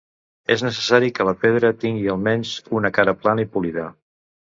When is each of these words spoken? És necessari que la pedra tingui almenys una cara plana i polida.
És 0.53 0.61
necessari 0.67 1.09
que 1.19 1.27
la 1.27 1.33
pedra 1.43 1.69
tingui 1.83 2.09
almenys 2.13 2.55
una 2.79 2.91
cara 2.99 3.15
plana 3.27 3.45
i 3.45 3.49
polida. 3.59 3.85